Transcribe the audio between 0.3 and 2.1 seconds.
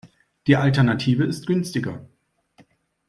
Die Alternative ist günstiger.